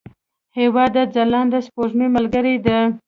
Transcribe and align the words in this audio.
هېواد 0.57 0.91
د 0.95 0.99
ځلانده 1.15 1.59
سپوږمۍ 1.65 2.07
ملګری 2.17 2.55
دی. 2.65 2.79